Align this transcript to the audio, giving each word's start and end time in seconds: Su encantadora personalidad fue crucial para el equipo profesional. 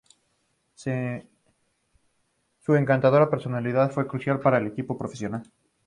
Su 0.73 0.89
encantadora 2.69 3.29
personalidad 3.29 3.91
fue 3.91 4.07
crucial 4.07 4.39
para 4.39 4.57
el 4.57 4.65
equipo 4.65 4.97
profesional. 4.97 5.43